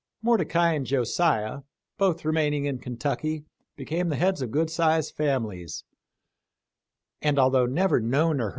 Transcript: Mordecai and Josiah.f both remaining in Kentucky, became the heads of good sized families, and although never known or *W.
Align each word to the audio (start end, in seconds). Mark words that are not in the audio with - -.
Mordecai 0.23 0.73
and 0.73 0.87
Josiah.f 0.87 1.63
both 1.99 2.25
remaining 2.25 2.65
in 2.65 2.79
Kentucky, 2.79 3.45
became 3.75 4.09
the 4.09 4.15
heads 4.15 4.41
of 4.41 4.49
good 4.49 4.71
sized 4.71 5.13
families, 5.13 5.83
and 7.21 7.37
although 7.37 7.67
never 7.67 7.99
known 7.99 8.37
or 8.41 8.45
*W. 8.45 8.49